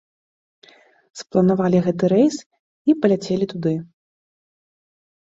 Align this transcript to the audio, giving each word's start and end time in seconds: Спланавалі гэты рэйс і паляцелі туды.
Спланавалі 1.19 1.81
гэты 1.87 2.03
рэйс 2.13 2.37
і 2.91 2.95
паляцелі 3.03 3.45
туды. 3.53 3.75